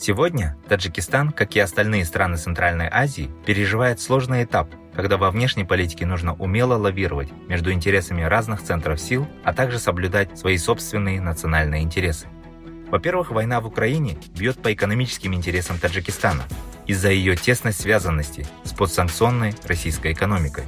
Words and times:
Сегодня 0.00 0.56
Таджикистан, 0.68 1.32
как 1.32 1.56
и 1.56 1.58
остальные 1.60 2.04
страны 2.04 2.36
Центральной 2.36 2.88
Азии, 2.88 3.32
переживает 3.44 4.00
сложный 4.00 4.44
этап, 4.44 4.72
когда 4.94 5.16
во 5.16 5.32
внешней 5.32 5.64
политике 5.64 6.06
нужно 6.06 6.34
умело 6.34 6.74
лавировать 6.74 7.30
между 7.48 7.72
интересами 7.72 8.22
разных 8.22 8.62
центров 8.62 9.00
сил, 9.00 9.26
а 9.42 9.52
также 9.52 9.80
соблюдать 9.80 10.38
свои 10.38 10.56
собственные 10.56 11.20
национальные 11.20 11.82
интересы. 11.82 12.28
Во-первых, 12.90 13.32
война 13.32 13.60
в 13.60 13.66
Украине 13.66 14.18
бьет 14.36 14.62
по 14.62 14.72
экономическим 14.72 15.34
интересам 15.34 15.78
Таджикистана 15.80 16.44
из-за 16.86 17.10
ее 17.10 17.34
тесной 17.34 17.72
связанности 17.72 18.46
с 18.62 18.72
подсанкционной 18.72 19.52
российской 19.64 20.12
экономикой. 20.12 20.64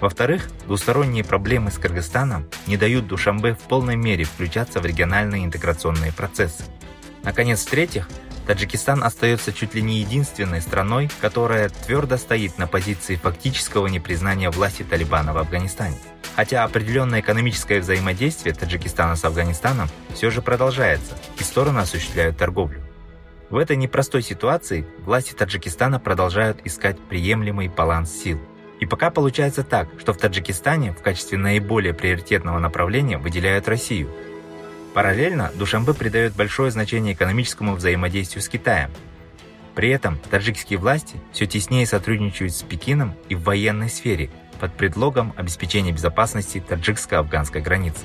Во-вторых, 0.00 0.50
двусторонние 0.66 1.24
проблемы 1.24 1.70
с 1.70 1.78
Кыргызстаном 1.78 2.46
не 2.66 2.76
дают 2.76 3.06
Душамбе 3.06 3.54
в 3.54 3.60
полной 3.60 3.96
мере 3.96 4.24
включаться 4.24 4.80
в 4.80 4.86
региональные 4.86 5.46
интеграционные 5.46 6.12
процессы. 6.12 6.64
Наконец, 7.24 7.64
в-третьих, 7.66 8.08
Таджикистан 8.48 9.04
остается 9.04 9.52
чуть 9.52 9.74
ли 9.74 9.82
не 9.82 9.98
единственной 9.98 10.62
страной, 10.62 11.10
которая 11.20 11.68
твердо 11.68 12.16
стоит 12.16 12.56
на 12.56 12.66
позиции 12.66 13.16
фактического 13.16 13.88
непризнания 13.88 14.48
власти 14.48 14.82
Талибана 14.84 15.34
в 15.34 15.36
Афганистане. 15.36 15.98
Хотя 16.34 16.64
определенное 16.64 17.20
экономическое 17.20 17.78
взаимодействие 17.78 18.54
Таджикистана 18.54 19.16
с 19.16 19.24
Афганистаном 19.26 19.90
все 20.14 20.30
же 20.30 20.40
продолжается, 20.40 21.12
и 21.38 21.42
стороны 21.42 21.80
осуществляют 21.80 22.38
торговлю. 22.38 22.80
В 23.50 23.58
этой 23.58 23.76
непростой 23.76 24.22
ситуации 24.22 24.86
власти 25.04 25.34
Таджикистана 25.34 26.00
продолжают 26.00 26.62
искать 26.64 26.98
приемлемый 26.98 27.68
баланс 27.68 28.10
сил. 28.10 28.40
И 28.80 28.86
пока 28.86 29.10
получается 29.10 29.62
так, 29.62 29.90
что 29.98 30.14
в 30.14 30.16
Таджикистане 30.16 30.92
в 30.92 31.02
качестве 31.02 31.36
наиболее 31.36 31.92
приоритетного 31.92 32.58
направления 32.58 33.18
выделяют 33.18 33.68
Россию. 33.68 34.08
Параллельно 34.98 35.52
Душамбе 35.54 35.94
придает 35.94 36.34
большое 36.34 36.72
значение 36.72 37.14
экономическому 37.14 37.76
взаимодействию 37.76 38.42
с 38.42 38.48
Китаем. 38.48 38.90
При 39.76 39.90
этом 39.90 40.18
таджикские 40.28 40.80
власти 40.80 41.20
все 41.30 41.46
теснее 41.46 41.86
сотрудничают 41.86 42.52
с 42.52 42.62
Пекином 42.62 43.14
и 43.28 43.36
в 43.36 43.44
военной 43.44 43.90
сфере 43.90 44.28
под 44.58 44.76
предлогом 44.76 45.34
обеспечения 45.36 45.92
безопасности 45.92 46.58
таджикско-афганской 46.58 47.60
границы. 47.60 48.00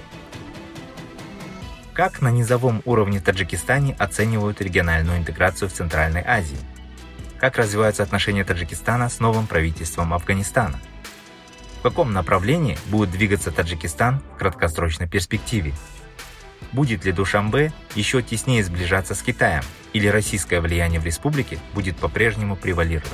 Как 1.93 2.21
на 2.21 2.29
низовом 2.29 2.83
уровне 2.85 3.17
в 3.17 3.23
Таджикистане 3.23 3.95
оценивают 3.97 4.61
региональную 4.61 5.17
интеграцию 5.17 5.69
в 5.69 5.73
Центральной 5.73 6.21
Азии? 6.23 6.59
Как 7.39 7.57
развиваются 7.57 8.03
отношения 8.03 8.43
Таджикистана 8.43 9.09
с 9.09 9.19
новым 9.19 9.47
правительством 9.47 10.13
Афганистана? 10.13 10.79
В 11.79 11.81
каком 11.81 12.13
направлении 12.13 12.77
будет 12.85 13.09
двигаться 13.09 13.49
Таджикистан 13.49 14.21
в 14.35 14.37
краткосрочной 14.37 15.09
перспективе? 15.09 15.73
Будет 16.73 17.05
ли 17.05 17.11
Душамбе 17.11 17.71
еще 17.95 18.23
теснее 18.23 18.63
сближаться 18.63 19.13
с 19.13 19.21
Китаем, 19.21 19.63
или 19.93 20.07
российское 20.07 20.59
влияние 20.59 20.99
в 20.99 21.05
республике 21.05 21.59
будет 21.75 21.95
по-прежнему 21.97 22.55
превалировать? 22.55 23.11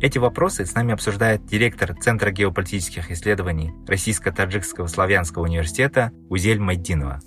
Эти 0.00 0.18
вопросы 0.18 0.64
с 0.64 0.74
нами 0.76 0.94
обсуждает 0.94 1.44
директор 1.44 1.92
Центра 2.00 2.30
геополитических 2.30 3.10
исследований 3.10 3.72
Российско-Таджикского 3.88 4.86
славянского 4.86 5.42
университета 5.42 6.12
Узель 6.28 6.60
Майдинова. 6.60 7.20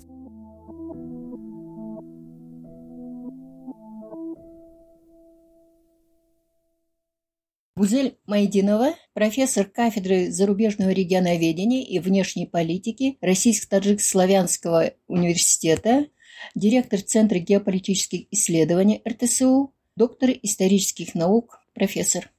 Гузель 7.82 8.16
Майдинова, 8.26 8.94
профессор 9.12 9.66
кафедры 9.66 10.30
зарубежного 10.30 10.90
регионоведения 10.90 11.82
и 11.82 11.98
внешней 11.98 12.46
политики 12.46 13.18
Российско-Таджик-Славянского 13.20 14.92
университета, 15.08 16.06
директор 16.54 17.00
Центра 17.00 17.40
геополитических 17.40 18.28
исследований 18.30 19.02
РТСУ, 19.04 19.74
доктор 19.96 20.30
исторических 20.44 21.16
наук, 21.16 21.58
профессор. 21.74 22.30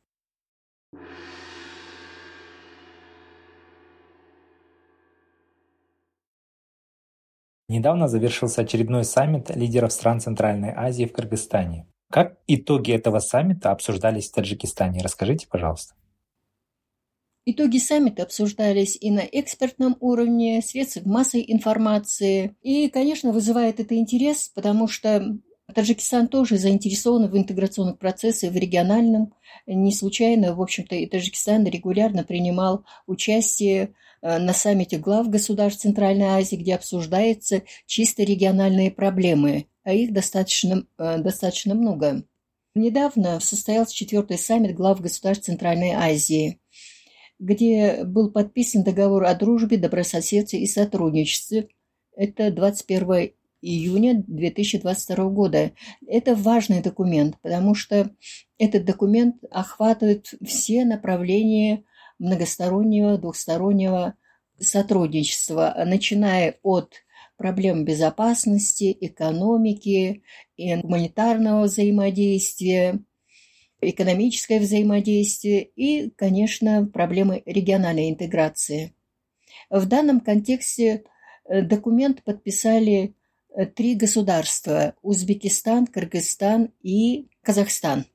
Недавно 7.67 8.07
завершился 8.07 8.61
очередной 8.61 9.03
саммит 9.03 9.53
лидеров 9.53 9.91
стран 9.91 10.21
Центральной 10.21 10.71
Азии 10.73 11.03
в 11.03 11.11
Кыргызстане. 11.11 11.92
Как 12.13 12.37
итоги 12.45 12.91
этого 12.91 13.17
саммита 13.17 13.71
обсуждались 13.71 14.29
в 14.29 14.33
Таджикистане? 14.33 15.01
Расскажите, 15.01 15.47
пожалуйста. 15.49 15.95
Итоги 17.43 17.79
саммита 17.79 18.21
обсуждались 18.21 18.95
и 19.01 19.09
на 19.09 19.21
экспертном 19.21 19.97
уровне, 19.99 20.61
средствах 20.61 21.07
массовой 21.07 21.45
информации. 21.47 22.55
И, 22.61 22.87
конечно, 22.89 23.31
вызывает 23.31 23.79
это 23.79 23.95
интерес, 23.97 24.51
потому 24.53 24.87
что 24.87 25.39
Таджикистан 25.73 26.27
тоже 26.27 26.59
заинтересован 26.59 27.31
в 27.31 27.35
интеграционных 27.35 27.97
процессах, 27.97 28.51
в 28.51 28.57
региональном. 28.57 29.33
Не 29.65 29.91
случайно, 29.91 30.53
в 30.53 30.61
общем-то, 30.61 30.93
и 30.93 31.07
Таджикистан 31.07 31.65
регулярно 31.65 32.23
принимал 32.23 32.85
участие 33.07 33.95
э, 34.21 34.37
на 34.37 34.53
саммите 34.53 34.99
глав 34.99 35.29
государств 35.29 35.81
Центральной 35.81 36.27
Азии, 36.27 36.57
где 36.57 36.75
обсуждаются 36.75 37.63
чисто 37.87 38.21
региональные 38.21 38.91
проблемы, 38.91 39.65
а 39.83 39.93
их 39.93 40.13
достаточно, 40.13 40.85
э, 40.97 41.17
достаточно 41.19 41.75
много. 41.75 42.23
Недавно 42.75 43.39
состоялся 43.39 43.93
четвертый 43.95 44.37
саммит 44.37 44.75
глав 44.75 44.99
государств 44.99 45.45
Центральной 45.45 45.91
Азии, 45.91 46.59
где 47.37 48.03
был 48.03 48.31
подписан 48.31 48.83
договор 48.83 49.25
о 49.25 49.35
дружбе, 49.35 49.77
добрососедстве 49.77 50.59
и 50.59 50.67
сотрудничестве. 50.67 51.67
Это 52.15 52.51
21 52.51 53.33
июня 53.61 54.23
2022 54.27 55.29
года. 55.29 55.71
Это 56.07 56.35
важный 56.35 56.81
документ, 56.81 57.37
потому 57.41 57.75
что 57.75 58.11
этот 58.57 58.85
документ 58.85 59.35
охватывает 59.51 60.33
все 60.45 60.83
направления 60.83 61.83
многостороннего, 62.19 63.17
двухстороннего 63.17 64.15
сотрудничества, 64.59 65.73
начиная 65.85 66.57
от 66.61 67.02
проблем 67.37 67.85
безопасности, 67.85 68.95
экономики, 68.99 70.23
и 70.57 70.75
гуманитарного 70.75 71.63
взаимодействия, 71.63 72.99
экономическое 73.81 74.59
взаимодействие 74.59 75.63
и, 75.75 76.09
конечно, 76.11 76.85
проблемы 76.85 77.43
региональной 77.45 78.09
интеграции. 78.09 78.93
В 79.69 79.85
данном 79.85 80.19
контексте 80.19 81.03
э, 81.45 81.61
документ 81.61 82.23
подписали 82.23 83.15
э, 83.55 83.65
три 83.65 83.95
государства– 83.95 84.95
Узбекистан, 85.01 85.87
Кыргызстан 85.87 86.71
и 86.81 87.27
Казахстан. 87.41 88.05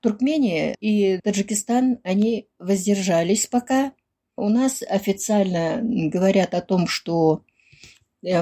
Туркмения 0.00 0.74
и 0.80 1.18
Таджикистан, 1.18 1.98
они 2.04 2.48
воздержались 2.58 3.46
пока. 3.46 3.92
У 4.36 4.48
нас 4.48 4.82
официально 4.82 5.80
говорят 5.82 6.54
о 6.54 6.62
том, 6.62 6.86
что 6.86 7.44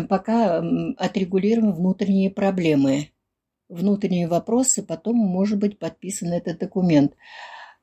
пока 0.09 0.63
отрегулируем 0.97 1.73
внутренние 1.73 2.31
проблемы, 2.31 3.11
внутренние 3.69 4.29
вопросы, 4.29 4.83
потом 4.83 5.17
может 5.17 5.59
быть 5.59 5.79
подписан 5.79 6.33
этот 6.33 6.59
документ. 6.59 7.15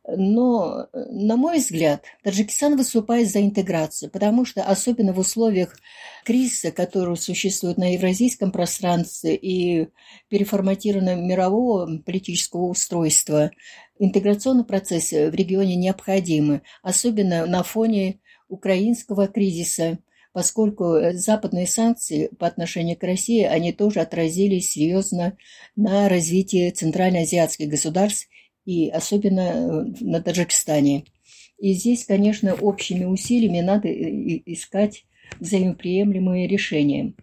Но, 0.07 0.87
на 0.93 1.35
мой 1.35 1.57
взгляд, 1.57 2.03
Таджикистан 2.23 2.77
выступает 2.77 3.27
за 3.27 3.41
интеграцию, 3.41 4.11
потому 4.11 4.45
что 4.45 4.61
особенно 4.61 5.13
в 5.13 5.19
условиях 5.19 5.75
кризиса, 6.23 6.71
который 6.71 7.17
существует 7.17 7.77
на 7.77 7.93
евразийском 7.93 8.51
пространстве 8.51 9.35
и 9.35 9.89
переформатированного 10.29 11.19
мирового 11.19 11.97
политического 12.05 12.65
устройства, 12.65 13.49
интеграционные 13.97 14.65
процессы 14.65 15.31
в 15.31 15.33
регионе 15.33 15.75
необходимы, 15.75 16.61
особенно 16.83 17.47
на 17.47 17.63
фоне 17.63 18.19
украинского 18.47 19.27
кризиса, 19.27 19.97
поскольку 20.35 20.97
западные 21.13 21.65
санкции 21.65 22.27
по 22.37 22.45
отношению 22.45 22.97
к 22.97 23.03
России, 23.03 23.43
они 23.43 23.71
тоже 23.71 24.01
отразились 24.01 24.71
серьезно 24.71 25.37
на 25.77 26.09
развитии 26.09 26.71
центральноазиатских 26.71 27.69
государств 27.69 28.27
и 28.65 28.89
особенно 28.89 29.39
э, 29.39 29.85
на 30.01 30.21
Таджикистане. 30.21 31.05
И 31.57 31.71
здесь, 31.71 32.03
конечно, 32.03 32.53
общими 32.53 33.05
усилиями 33.05 33.61
надо 33.61 33.87
искать 33.87 35.05
взаимоприемлемые 35.39 36.49
решения. 36.49 37.13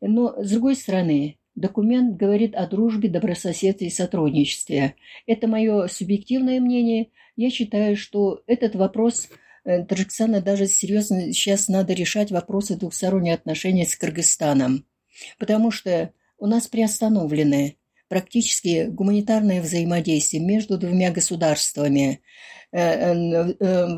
Но, 0.00 0.42
с 0.42 0.50
другой 0.50 0.76
стороны, 0.76 1.36
документ 1.56 2.16
говорит 2.16 2.54
о 2.54 2.66
дружбе, 2.66 3.10
добрососедстве 3.10 3.88
и 3.88 3.90
сотрудничестве. 3.90 4.94
Это 5.26 5.46
мое 5.46 5.88
субъективное 5.88 6.60
мнение. 6.60 7.08
Я 7.36 7.50
считаю, 7.50 7.98
что 7.98 8.40
этот 8.46 8.76
вопрос 8.76 9.28
э, 9.66 9.84
Таджикистана 9.84 10.40
даже 10.40 10.66
серьезно 10.66 11.32
сейчас 11.32 11.68
надо 11.68 11.92
решать 11.92 12.30
вопросы 12.30 12.76
двухсторонних 12.76 13.34
отношений 13.34 13.84
с 13.84 13.96
Кыргызстаном, 13.96 14.86
потому 15.38 15.70
что 15.70 16.12
у 16.38 16.46
нас 16.46 16.68
приостановлены 16.68 17.76
практически 18.08 18.86
гуманитарное 18.86 19.60
взаимодействие 19.60 20.42
между 20.42 20.78
двумя 20.78 21.10
государствами, 21.10 22.22
э, 22.72 22.80
э, 22.80 23.88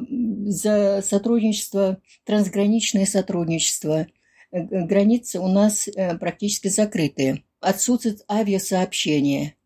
за 0.46 1.02
сотрудничество, 1.02 2.00
трансграничное 2.24 3.06
сотрудничество. 3.06 4.06
Границы 4.50 5.38
у 5.40 5.48
нас 5.48 5.88
практически 6.18 6.68
закрыты 6.68 7.44
отсутствует 7.60 8.24
авиасообщение. 8.30 9.56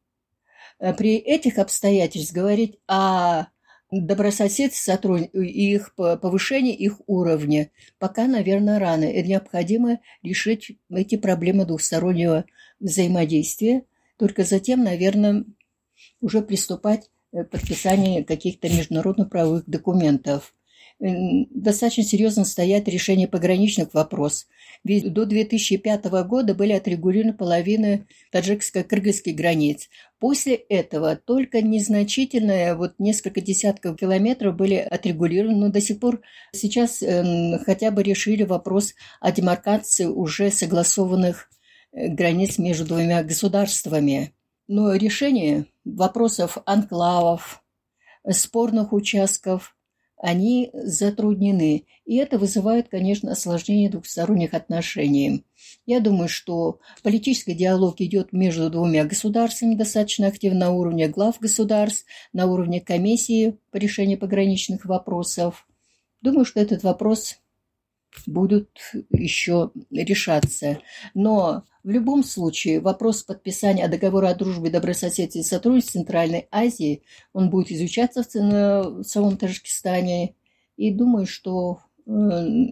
При 0.98 1.16
этих 1.18 1.58
обстоятельствах 1.58 2.34
говорить 2.34 2.78
о 2.88 3.46
добрососедстве 4.00 5.28
и 5.34 5.74
их 5.74 5.94
повышении 5.94 6.74
их 6.74 7.00
уровня 7.06 7.70
пока, 7.98 8.26
наверное, 8.26 8.78
рано. 8.78 9.04
И 9.04 9.22
необходимо 9.22 10.00
решить 10.22 10.78
эти 10.90 11.16
проблемы 11.16 11.66
двухстороннего 11.66 12.46
взаимодействия. 12.80 13.84
Только 14.16 14.44
затем, 14.44 14.82
наверное, 14.82 15.44
уже 16.20 16.40
приступать 16.40 17.10
к 17.32 17.44
подписанию 17.44 18.24
каких-то 18.24 18.68
международных 18.68 19.28
правовых 19.28 19.64
документов 19.66 20.54
достаточно 21.02 22.04
серьезно 22.04 22.44
стоят 22.44 22.86
решения 22.88 23.26
пограничных 23.26 23.92
вопросов. 23.92 24.46
Ведь 24.84 25.12
до 25.12 25.26
2005 25.26 26.04
года 26.24 26.54
были 26.54 26.72
отрегулированы 26.72 27.34
половины 27.34 28.06
таджикско-кыргызских 28.32 29.34
границ. 29.34 29.88
После 30.20 30.54
этого 30.54 31.16
только 31.16 31.60
незначительное, 31.60 32.76
вот 32.76 32.94
несколько 33.00 33.40
десятков 33.40 33.96
километров 33.96 34.54
были 34.54 34.76
отрегулированы, 34.76 35.56
но 35.56 35.68
до 35.70 35.80
сих 35.80 35.98
пор 35.98 36.20
сейчас 36.52 37.02
э, 37.02 37.58
хотя 37.66 37.90
бы 37.90 38.04
решили 38.04 38.44
вопрос 38.44 38.94
о 39.20 39.32
демаркации 39.32 40.04
уже 40.04 40.52
согласованных 40.52 41.50
э, 41.92 42.06
границ 42.08 42.58
между 42.58 42.86
двумя 42.86 43.24
государствами. 43.24 44.34
Но 44.68 44.94
решение 44.94 45.66
вопросов 45.84 46.58
анклавов, 46.64 47.64
спорных 48.30 48.92
участков– 48.92 49.76
они 50.22 50.70
затруднены. 50.72 51.84
И 52.06 52.16
это 52.16 52.38
вызывает, 52.38 52.88
конечно, 52.88 53.32
осложнение 53.32 53.90
двухсторонних 53.90 54.54
отношений. 54.54 55.44
Я 55.84 55.98
думаю, 55.98 56.28
что 56.28 56.78
политический 57.02 57.54
диалог 57.54 58.00
идет 58.00 58.32
между 58.32 58.70
двумя 58.70 59.04
государствами 59.04 59.74
достаточно 59.74 60.28
активно 60.28 60.60
на 60.60 60.70
уровне 60.70 61.08
глав 61.08 61.40
государств, 61.40 62.06
на 62.32 62.46
уровне 62.46 62.80
комиссии 62.80 63.58
по 63.72 63.78
решению 63.78 64.16
пограничных 64.16 64.84
вопросов. 64.84 65.66
Думаю, 66.20 66.44
что 66.44 66.60
этот 66.60 66.84
вопрос 66.84 67.38
будут 68.26 68.68
еще 69.10 69.70
решаться. 69.90 70.78
Но 71.14 71.64
в 71.82 71.90
любом 71.90 72.22
случае 72.24 72.80
вопрос 72.80 73.22
подписания 73.22 73.88
договора 73.88 74.28
о 74.28 74.34
дружбе, 74.34 74.70
добрососедстве 74.70 75.40
и 75.40 75.44
сотрудничестве 75.44 76.00
в 76.00 76.04
Центральной 76.04 76.48
Азии, 76.50 77.02
он 77.32 77.50
будет 77.50 77.70
изучаться 77.72 78.22
в, 78.22 79.02
в 79.02 79.04
самом 79.04 79.36
Таджикистане. 79.36 80.34
И 80.76 80.90
думаю, 80.90 81.26
что 81.26 81.80
э, 82.06 82.10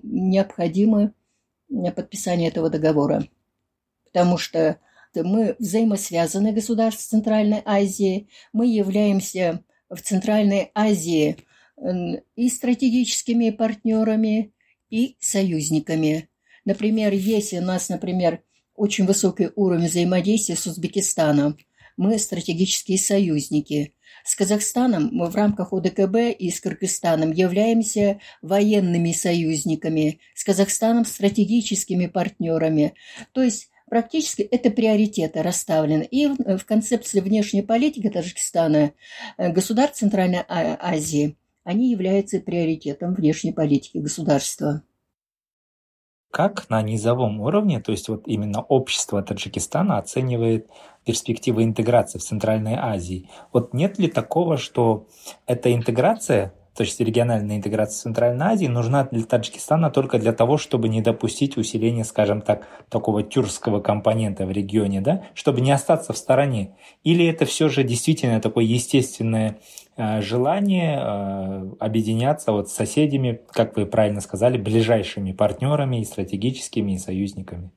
необходимо 0.02 1.12
подписание 1.94 2.48
этого 2.48 2.70
договора. 2.70 3.26
Потому 4.04 4.38
что 4.38 4.78
мы 5.14 5.56
взаимосвязаны 5.58 6.52
государства 6.52 7.16
Центральной 7.16 7.62
Азии, 7.64 8.28
мы 8.52 8.66
являемся 8.66 9.62
в 9.88 10.00
Центральной 10.00 10.70
Азии 10.74 11.36
и 12.36 12.48
стратегическими 12.48 13.50
партнерами, 13.50 14.52
и 14.90 15.16
союзниками. 15.20 16.28
Например, 16.64 17.12
если 17.12 17.58
у 17.58 17.62
нас, 17.62 17.88
например, 17.88 18.42
очень 18.74 19.06
высокий 19.06 19.48
уровень 19.56 19.86
взаимодействия 19.86 20.56
с 20.56 20.66
Узбекистаном, 20.66 21.58
мы 21.96 22.18
стратегические 22.18 22.98
союзники. 22.98 23.94
С 24.24 24.34
Казахстаном 24.34 25.10
мы 25.12 25.28
в 25.28 25.36
рамках 25.36 25.72
ОДКБ 25.72 26.34
и 26.38 26.50
с 26.50 26.60
Кыргызстаном 26.60 27.32
являемся 27.32 28.20
военными 28.42 29.12
союзниками, 29.12 30.20
с 30.34 30.44
Казахстаном 30.44 31.04
стратегическими 31.04 32.06
партнерами. 32.06 32.94
То 33.32 33.42
есть 33.42 33.70
практически 33.88 34.42
это 34.42 34.70
приоритеты 34.70 35.42
расставлены. 35.42 36.04
И 36.04 36.26
в 36.26 36.64
концепции 36.64 37.20
внешней 37.20 37.62
политики 37.62 38.08
Таджикистана 38.08 38.92
э, 39.36 39.50
государств 39.52 39.98
Центральной 39.98 40.40
а-, 40.48 40.78
Азии 40.80 41.36
они 41.64 41.90
являются 41.90 42.40
приоритетом 42.40 43.14
внешней 43.14 43.52
политики 43.52 43.98
государства. 43.98 44.82
Как 46.30 46.70
на 46.70 46.80
низовом 46.80 47.40
уровне, 47.40 47.80
то 47.80 47.90
есть 47.90 48.08
вот 48.08 48.28
именно 48.28 48.62
общество 48.62 49.20
Таджикистана 49.20 49.98
оценивает 49.98 50.68
перспективы 51.04 51.64
интеграции 51.64 52.18
в 52.18 52.22
Центральной 52.22 52.74
Азии? 52.74 53.28
Вот 53.52 53.74
нет 53.74 53.98
ли 53.98 54.08
такого, 54.08 54.56
что 54.56 55.08
эта 55.46 55.74
интеграция 55.74 56.54
есть 56.78 57.00
региональная 57.00 57.56
интеграция 57.56 57.98
в 57.98 58.02
Центральной 58.02 58.46
Азии 58.46 58.66
нужна 58.66 59.04
для 59.04 59.24
Таджикистана 59.24 59.90
только 59.90 60.18
для 60.18 60.32
того, 60.32 60.56
чтобы 60.56 60.88
не 60.88 61.02
допустить 61.02 61.56
усиления, 61.56 62.04
скажем 62.04 62.40
так, 62.40 62.68
такого 62.88 63.22
тюркского 63.22 63.80
компонента 63.80 64.46
в 64.46 64.50
регионе, 64.50 65.00
да, 65.00 65.24
чтобы 65.34 65.60
не 65.60 65.72
остаться 65.72 66.12
в 66.12 66.16
стороне. 66.16 66.76
Или 67.02 67.26
это 67.26 67.44
все 67.44 67.68
же 67.68 67.82
действительно 67.82 68.40
такое 68.40 68.64
естественное 68.64 69.58
э, 69.96 70.22
желание 70.22 70.98
э, 71.00 71.70
объединяться 71.80 72.52
вот 72.52 72.70
с 72.70 72.72
соседями, 72.72 73.40
как 73.50 73.76
вы 73.76 73.86
правильно 73.86 74.20
сказали, 74.20 74.56
ближайшими 74.56 75.32
партнерами 75.32 76.00
и 76.00 76.04
стратегическими 76.04 76.92
и 76.92 76.98
союзниками? 76.98 77.72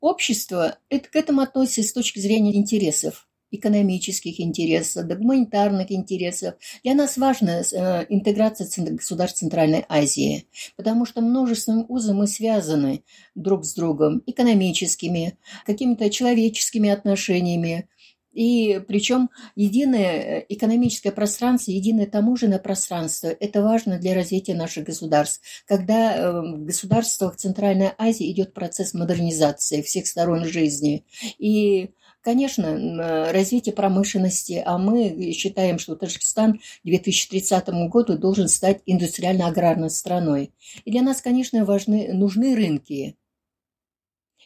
Общество 0.00 0.78
это, 0.88 1.08
к 1.08 1.14
этому 1.14 1.42
относится 1.42 1.88
с 1.88 1.92
точки 1.92 2.18
зрения 2.18 2.56
интересов 2.56 3.28
экономических 3.52 4.40
интересов, 4.40 5.06
до 5.06 5.14
гуманитарных 5.14 5.92
интересов. 5.92 6.54
Для 6.82 6.94
нас 6.94 7.16
важна 7.16 7.60
э, 7.60 8.06
интеграция 8.08 8.68
государств 8.90 9.38
Центральной 9.38 9.84
Азии, 9.88 10.46
потому 10.76 11.06
что 11.06 11.20
множеством 11.20 11.86
узом 11.88 12.16
мы 12.16 12.26
связаны 12.26 13.04
друг 13.34 13.64
с 13.64 13.74
другом, 13.74 14.22
экономическими, 14.26 15.38
какими-то 15.64 16.10
человеческими 16.10 16.90
отношениями, 16.90 17.88
и 18.32 18.80
причем 18.88 19.28
единое 19.56 20.40
э, 20.40 20.46
экономическое 20.48 21.12
пространство, 21.12 21.70
единое 21.70 22.06
таможенное 22.06 22.58
пространство– 22.58 23.28
это 23.40 23.62
важно 23.62 23.98
для 23.98 24.14
развития 24.14 24.54
наших 24.54 24.84
государств. 24.84 25.42
Когда 25.66 26.16
э, 26.16 26.40
в 26.40 26.64
государствах 26.64 27.36
Центральной 27.36 27.90
Азии 27.98 28.30
идет 28.32 28.54
процесс 28.54 28.94
модернизации 28.94 29.82
всех 29.82 30.06
сторон 30.06 30.46
жизни. 30.46 31.04
И 31.38 31.90
Конечно, 32.22 33.32
развитие 33.32 33.74
промышленности, 33.74 34.62
а 34.64 34.78
мы 34.78 35.32
считаем, 35.32 35.80
что 35.80 35.96
Таджикистан 35.96 36.58
к 36.58 36.60
2030 36.84 37.68
году 37.90 38.16
должен 38.16 38.46
стать 38.46 38.80
индустриально-аграрной 38.86 39.90
страной. 39.90 40.52
И 40.84 40.92
для 40.92 41.02
нас, 41.02 41.20
конечно, 41.20 41.64
важны, 41.64 42.12
нужны 42.12 42.54
рынки. 42.54 43.16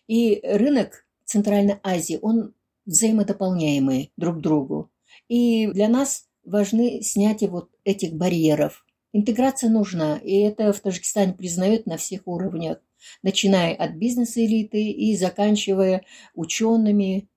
И 0.09 0.41
рынок 0.43 1.05
Центральной 1.27 1.79
Азии, 1.83 2.19
он 2.23 2.55
взаимодополняемый 2.87 4.11
друг 4.17 4.41
другу. 4.41 4.91
И 5.29 5.67
для 5.67 5.89
нас 5.89 6.29
важны 6.45 7.03
снятие 7.03 7.51
вот 7.51 7.69
этих 7.85 8.15
барьеров. 8.15 8.87
Интеграция 9.13 9.69
нужна, 9.69 10.17
и 10.17 10.33
это 10.39 10.73
в 10.73 10.81
Таджикистане 10.81 11.35
признают 11.35 11.85
на 11.85 11.99
всех 11.99 12.23
уровнях, 12.27 12.79
начиная 13.23 13.75
от 13.75 13.97
бизнес-элиты 13.97 14.91
и 14.91 15.15
заканчивая 15.17 16.05
учеными, 16.35 17.29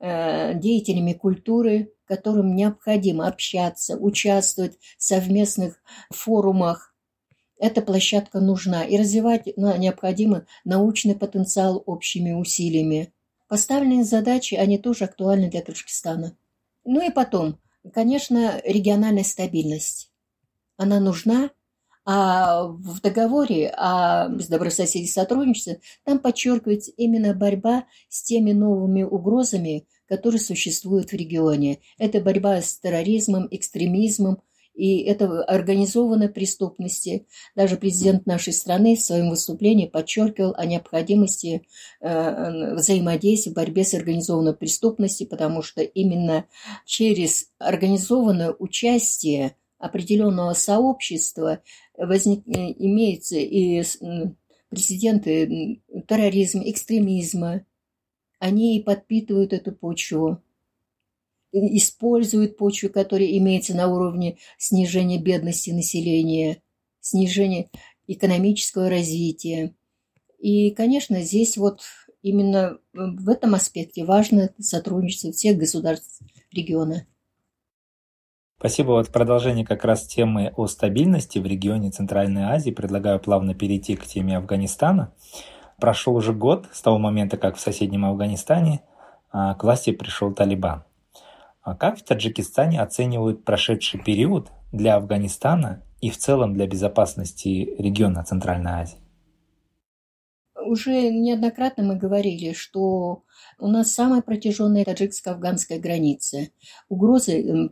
деятелями 0.00 1.12
культуры, 1.12 1.92
которым 2.06 2.54
необходимо 2.54 3.26
общаться, 3.26 3.96
участвовать 3.96 4.78
в 4.96 5.02
совместных 5.02 5.82
форумах. 6.10 6.94
Эта 7.58 7.82
площадка 7.82 8.40
нужна, 8.40 8.84
и 8.84 8.96
развивать 8.96 9.46
необходимо 9.56 10.46
научный 10.64 11.16
потенциал 11.16 11.82
общими 11.86 12.32
усилиями. 12.32 13.12
Поставленные 13.48 14.04
задачи, 14.04 14.54
они 14.54 14.78
тоже 14.78 15.04
актуальны 15.04 15.50
для 15.50 15.62
Таджикистана. 15.62 16.36
Ну 16.84 17.04
и 17.04 17.10
потом, 17.10 17.58
конечно, 17.92 18.60
региональная 18.64 19.24
стабильность. 19.24 20.12
Она 20.76 21.00
нужна, 21.00 21.50
а 22.10 22.62
в 22.64 23.02
договоре 23.02 23.68
о 23.68 24.28
добрососедстве 24.28 25.02
и 25.02 25.06
сотрудничестве 25.06 25.80
там 26.04 26.18
подчеркивается 26.18 26.90
именно 26.96 27.34
борьба 27.34 27.84
с 28.08 28.22
теми 28.22 28.52
новыми 28.52 29.02
угрозами, 29.02 29.86
которые 30.08 30.40
существуют 30.40 31.10
в 31.10 31.12
регионе. 31.12 31.80
Это 31.98 32.22
борьба 32.22 32.62
с 32.62 32.78
терроризмом, 32.78 33.46
экстремизмом 33.50 34.40
и 34.72 35.02
это 35.02 35.44
организованной 35.44 36.30
преступности. 36.30 37.26
Даже 37.54 37.76
президент 37.76 38.24
нашей 38.24 38.54
страны 38.54 38.96
в 38.96 39.02
своем 39.02 39.28
выступлении 39.28 39.84
подчеркивал 39.84 40.54
о 40.56 40.64
необходимости 40.64 41.66
э, 42.00 42.74
взаимодействия 42.74 43.52
в 43.52 43.54
борьбе 43.54 43.84
с 43.84 43.92
организованной 43.92 44.54
преступностью, 44.54 45.26
потому 45.26 45.60
что 45.60 45.82
именно 45.82 46.46
через 46.86 47.50
организованное 47.58 48.54
участие 48.58 49.56
определенного 49.78 50.54
сообщества 50.54 51.62
возник, 51.96 52.46
э, 52.48 52.74
имеется 52.78 53.36
и 53.36 53.82
прецеденты 54.68 55.82
терроризма, 56.06 56.68
экстремизма. 56.68 57.64
Они 58.38 58.78
и 58.78 58.82
подпитывают 58.82 59.52
эту 59.52 59.72
почву 59.72 60.42
используют 61.52 62.56
почву, 62.56 62.90
которая 62.90 63.28
имеется 63.38 63.74
на 63.74 63.88
уровне 63.88 64.38
снижения 64.58 65.18
бедности 65.18 65.70
населения, 65.70 66.62
снижения 67.00 67.70
экономического 68.06 68.88
развития. 68.88 69.74
И, 70.38 70.70
конечно, 70.70 71.20
здесь 71.22 71.56
вот 71.56 71.82
именно 72.22 72.78
в 72.92 73.28
этом 73.28 73.54
аспекте 73.54 74.04
важно 74.04 74.50
сотрудничество 74.58 75.32
всех 75.32 75.58
государств 75.58 76.20
региона. 76.52 77.06
Спасибо. 78.58 78.88
Вот 78.88 79.08
продолжение 79.10 79.64
как 79.64 79.84
раз 79.84 80.02
темы 80.02 80.52
о 80.56 80.66
стабильности 80.66 81.38
в 81.38 81.46
регионе 81.46 81.92
Центральной 81.92 82.42
Азии 82.42 82.72
предлагаю 82.72 83.20
плавно 83.20 83.54
перейти 83.54 83.94
к 83.94 84.04
теме 84.04 84.36
Афганистана. 84.36 85.12
Прошел 85.78 86.16
уже 86.16 86.32
год 86.32 86.66
с 86.72 86.82
того 86.82 86.98
момента, 86.98 87.36
как 87.36 87.54
в 87.54 87.60
соседнем 87.60 88.04
Афганистане 88.04 88.80
а, 89.30 89.54
к 89.54 89.62
власти 89.62 89.92
пришел 89.92 90.34
Талибан. 90.34 90.82
А 91.62 91.76
как 91.76 91.98
в 91.98 92.02
Таджикистане 92.02 92.82
оценивают 92.82 93.44
прошедший 93.44 94.00
период 94.00 94.48
для 94.72 94.96
Афганистана 94.96 95.84
и 96.00 96.10
в 96.10 96.18
целом 96.18 96.54
для 96.54 96.66
безопасности 96.66 97.76
региона 97.78 98.24
Центральной 98.24 98.72
Азии? 98.72 98.98
Уже 100.64 101.10
неоднократно 101.10 101.84
мы 101.84 101.96
говорили, 101.96 102.52
что 102.52 103.22
у 103.58 103.68
нас 103.68 103.92
самая 103.92 104.22
протяженная 104.22 104.84
таджикско-афганская 104.84 105.78
граница. 105.78 106.48
Угрозы 106.88 107.70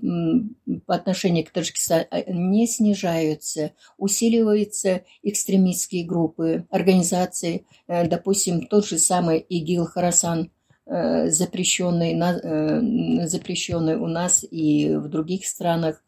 по 0.87 0.95
отношению 0.95 1.45
к 1.45 1.50
Таджикистану 1.50 2.07
а, 2.11 2.23
не 2.31 2.66
снижаются, 2.66 3.73
усиливаются 3.99 5.05
экстремистские 5.23 6.05
группы, 6.05 6.66
организации, 6.71 7.66
э, 7.88 8.07
допустим, 8.09 8.66
тот 8.66 8.87
же 8.87 8.99
самый 8.99 9.38
ИГИЛ 9.40 9.87
Харасан 9.87 10.50
Э, 10.88 11.28
запрещенный, 11.31 12.14
э, 12.14 13.26
запрещенный 13.26 13.97
у 13.97 14.07
нас 14.07 14.45
и 14.49 14.95
в 14.95 15.09
других 15.09 15.45
странах. 15.45 16.00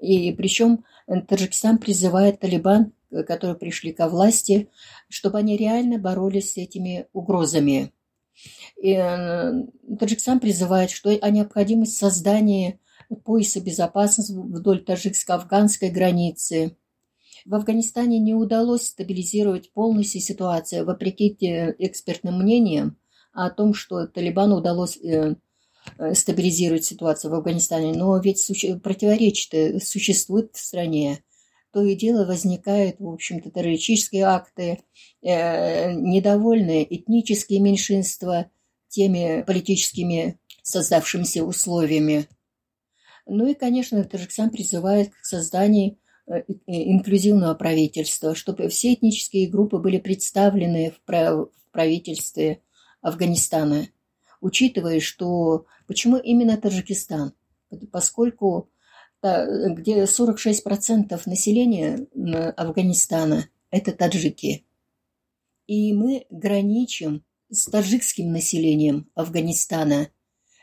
И 0.00 0.32
причем 0.32 0.84
Таджикистан 1.06 1.78
призывает 1.78 2.40
талибан, 2.40 2.92
которые 3.22 3.56
пришли 3.56 3.92
ко 3.92 4.08
власти, 4.08 4.68
чтобы 5.08 5.38
они 5.38 5.56
реально 5.56 5.98
боролись 5.98 6.54
с 6.54 6.56
этими 6.56 7.06
угрозами. 7.12 7.92
И 8.76 8.92
э, 8.92 9.52
Таджикистан 9.98 10.40
призывает, 10.40 10.90
что 10.90 11.10
о 11.10 11.30
необходимости 11.30 11.96
создания 11.96 12.80
пояса 13.24 13.60
безопасности 13.60 14.32
вдоль 14.32 14.82
таджикско-афганской 14.82 15.90
границы. 15.90 16.76
В 17.44 17.54
Афганистане 17.54 18.18
не 18.18 18.34
удалось 18.34 18.88
стабилизировать 18.88 19.72
полностью 19.72 20.20
ситуацию, 20.20 20.84
вопреки 20.84 21.36
экспертным 21.78 22.40
мнениям, 22.40 22.96
о 23.32 23.50
том, 23.50 23.74
что 23.74 24.06
Талибану 24.06 24.56
удалось 24.56 24.96
э, 24.96 25.34
э, 25.98 26.14
стабилизировать 26.14 26.84
ситуацию 26.84 27.30
в 27.30 27.34
Афганистане, 27.34 27.92
но 27.92 28.16
ведь 28.18 28.46
противоречия 28.82 29.78
существуют 29.80 30.54
в 30.54 30.58
стране. 30.58 31.22
То 31.74 31.84
и 31.84 31.94
дело 31.94 32.24
возникают, 32.24 33.00
в 33.00 33.08
общем-то, 33.08 33.50
террористические 33.50 34.24
акты, 34.24 34.78
э, 35.22 35.92
недовольные 35.92 36.86
этнические 36.96 37.60
меньшинства 37.60 38.50
теми 38.88 39.42
политическими 39.42 40.38
создавшимися 40.62 41.44
условиями. 41.44 42.28
Ну 43.26 43.46
и, 43.46 43.54
конечно, 43.54 44.02
Таджикистан 44.04 44.50
призывает 44.50 45.10
к 45.10 45.24
созданию 45.24 45.98
э, 46.26 46.44
инклюзивного 46.66 47.54
правительства, 47.54 48.34
чтобы 48.34 48.68
все 48.68 48.94
этнические 48.94 49.48
группы 49.48 49.78
были 49.78 49.98
представлены 49.98 50.94
в 51.06 51.48
правительстве– 51.72 52.60
Афганистана, 53.04 53.88
учитывая, 54.40 54.98
что 54.98 55.66
почему 55.86 56.16
именно 56.16 56.56
Таджикистан, 56.56 57.34
поскольку 57.92 58.70
где 59.24 60.04
46% 60.04 61.20
населения 61.26 62.06
Афганистана– 62.56 63.48
это 63.70 63.92
таджики. 63.92 64.64
И 65.66 65.92
мы 65.92 66.26
граничим 66.30 67.24
с 67.50 67.66
таджикским 67.66 68.30
населением 68.30 69.08
Афганистана. 69.14 70.08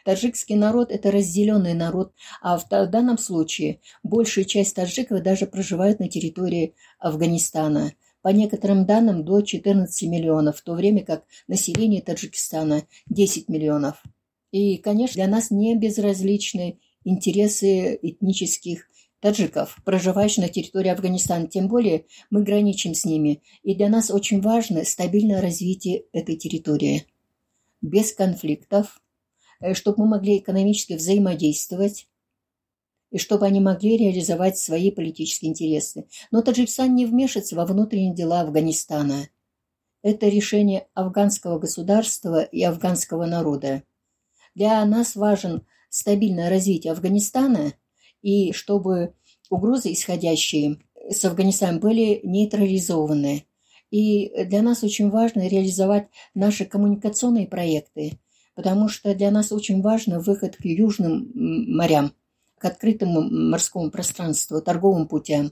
Таджикский 0.06 0.56
народ– 0.56 0.92
это 0.94 1.12
разделенный 1.12 1.74
народ, 1.74 2.14
а 2.42 2.58
в 2.58 2.68
данном 2.70 3.18
случае 3.18 3.82
большая 4.04 4.46
часть 4.46 4.76
таджиков 4.76 5.24
даже 5.24 5.48
проживают 5.48 6.00
на 6.00 6.08
территории 6.08 6.76
Афганистана– 7.00 7.94
по 8.22 8.30
некоторым 8.30 8.86
данным 8.86 9.26
до 9.26 9.42
14 9.42 10.10
миллионов, 10.10 10.58
в 10.58 10.62
то 10.62 10.74
время 10.74 11.04
как 11.04 11.26
население 11.48 12.02
Таджикистана 12.02 12.84
10 13.08 13.50
миллионов. 13.50 14.02
И, 14.52 14.78
конечно, 14.78 15.16
для 15.16 15.28
нас 15.28 15.50
не 15.50 15.76
безразличны 15.76 16.80
интересы 17.04 17.98
этнических 18.02 18.88
таджиков, 19.22 19.78
проживающих 19.86 20.44
на 20.44 20.50
территории 20.50 20.90
Афганистана. 20.90 21.48
Тем 21.48 21.68
более 21.68 22.06
мы 22.30 22.44
граничим 22.44 22.94
с 22.94 23.06
ними. 23.06 23.42
И 23.64 23.76
для 23.76 23.88
нас 23.88 24.12
очень 24.12 24.42
важно 24.42 24.84
стабильное 24.84 25.42
развитие 25.42 26.06
этой 26.12 26.36
территории. 26.36 27.06
Без 27.82 28.14
конфликтов, 28.14 29.02
э, 29.60 29.74
чтобы 29.74 30.04
мы 30.04 30.12
могли 30.12 30.40
экономически 30.40 30.94
взаимодействовать, 30.94 32.08
и 33.12 33.18
чтобы 33.18 33.46
они 33.46 33.60
могли 33.60 33.98
реализовать 33.98 34.58
свои 34.58 34.90
политические 34.90 35.52
интересы. 35.52 36.08
Но 36.32 36.42
Таджикистан 36.42 36.96
не 36.96 37.06
вмешивается 37.06 37.56
во 37.56 37.66
внутренние 37.66 38.16
дела 38.16 38.42
Афганистана. 38.42 39.28
Это 40.02 40.30
решение 40.30 40.88
афганского 40.94 41.60
государства 41.60 42.42
и 42.42 42.64
афганского 42.64 43.26
народа. 43.26 43.84
Для 44.56 44.84
нас 44.86 45.16
важен 45.16 45.66
стабильное 45.92 46.50
развитие 46.50 46.94
Афганистана 46.94 47.74
и 48.24 48.52
чтобы 48.54 49.14
угрозы, 49.52 49.94
исходящие 49.94 50.80
с 51.08 51.24
Афганистаном, 51.24 51.80
были 51.80 52.22
нейтрализованы. 52.24 53.46
И 53.92 54.46
для 54.46 54.64
нас 54.64 54.84
очень 54.84 55.12
важно 55.12 55.48
реализовать 55.48 56.08
наши 56.34 56.66
коммуникационные 56.66 57.48
проекты, 57.48 58.20
потому 58.56 58.90
что 58.90 59.14
для 59.14 59.30
нас 59.30 59.52
очень 59.52 59.84
важно 59.84 60.20
выход 60.20 60.56
к 60.56 60.66
южным 60.66 61.32
морям– 61.36 62.14
к 62.62 62.66
открытому 62.66 63.22
морскому 63.22 63.90
пространству, 63.90 64.62
торговым 64.62 65.08
путям. 65.08 65.52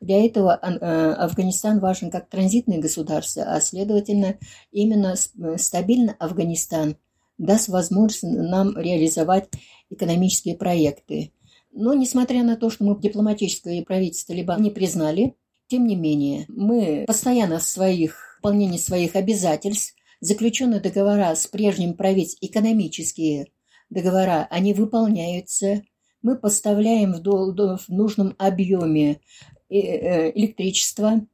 Для 0.00 0.24
этого 0.24 0.58
э, 0.60 1.12
Афганистан 1.12 1.80
важен 1.80 2.10
как 2.10 2.28
транзитное 2.30 2.78
государство, 2.78 3.42
а 3.42 3.60
следовательно, 3.60 4.36
именно 4.72 5.14
э, 5.14 5.58
стабильно 5.58 6.16
Афганистан 6.18 6.96
даст 7.38 7.68
возможность 7.68 8.22
нам 8.22 8.76
реализовать 8.76 9.48
экономические 9.90 10.56
проекты. 10.56 11.32
Но, 11.72 11.94
несмотря 11.94 12.42
на 12.42 12.56
то, 12.56 12.70
что 12.70 12.84
мы 12.84 13.00
дипломатическое 13.00 13.82
правительство 13.82 14.32
либо 14.32 14.54
не 14.56 14.70
признали, 14.70 15.34
тем 15.68 15.86
не 15.86 15.96
менее, 15.96 16.46
мы 16.48 17.04
постоянно 17.06 17.58
в 17.58 17.62
своих 17.64 18.38
выполнении 18.38 18.78
своих 18.78 19.16
обязательств, 19.16 19.94
заключенные 20.20 20.80
договора 20.80 21.34
с 21.34 21.46
прежним 21.46 21.94
правительством, 21.94 22.48
экономические 22.48 23.48
договора, 23.90 24.46
они 24.50 24.72
выполняются– 24.74 25.82
мы 26.26 26.36
поставляем 26.36 27.12
в, 27.12 27.78
в 27.78 27.88
нужном 27.88 28.34
объеме 28.36 29.20
э, 29.68 29.78
э, 29.78 30.32
электричество, 30.34 31.24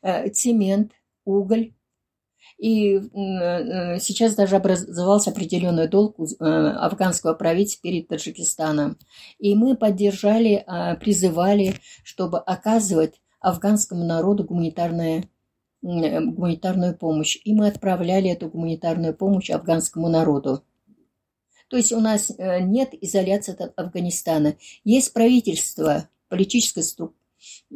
э, 0.00 0.30
цемент, 0.30 0.92
уголь. 1.26 1.74
И 2.62 3.00
сейчас 3.98 4.36
даже 4.36 4.54
образовался 4.54 5.30
определенный 5.30 5.88
долг 5.88 6.16
афганского 6.38 7.34
правительства 7.34 7.82
перед 7.82 8.06
Таджикистаном. 8.06 8.98
И 9.40 9.56
мы 9.56 9.76
поддержали, 9.76 10.64
призывали, 11.00 11.74
чтобы 12.04 12.38
оказывать 12.38 13.20
афганскому 13.40 14.04
народу 14.04 14.44
гуманитарную, 14.44 15.24
гуманитарную 15.82 16.96
помощь. 16.96 17.36
И 17.44 17.52
мы 17.52 17.66
отправляли 17.66 18.30
эту 18.30 18.48
гуманитарную 18.48 19.16
помощь 19.16 19.50
афганскому 19.50 20.08
народу. 20.08 20.62
То 21.68 21.76
есть 21.78 21.92
у 21.92 22.00
нас 22.00 22.30
э, 22.30 22.60
нет 22.60 22.90
изоляции 22.92 23.56
от 23.58 23.72
Афганистана. 23.78 24.56
Есть 24.84 25.14
правительство, 25.14 26.08
политическое 26.28 26.82
структура, 26.82 27.18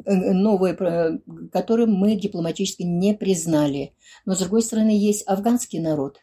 э, 0.04 0.32
новое, 0.32 1.20
которое 1.52 1.86
мы 1.86 2.16
дипломатически 2.16 2.82
не 2.82 3.14
признали. 3.14 3.94
Но, 4.24 4.34
с 4.34 4.40
другой 4.40 4.62
стороны, 4.62 4.90
есть 4.90 5.26
афганский 5.26 5.80
народ, 5.80 6.20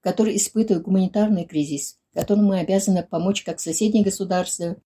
который 0.00 0.36
испытывает 0.36 0.84
гуманитарный 0.84 1.44
кризис, 1.44 1.98
которому 2.12 2.48
мы 2.48 2.60
обязаны 2.60 3.02
помочь 3.02 3.42
как 3.42 3.60
соседние 3.60 4.04
государства. 4.04 4.76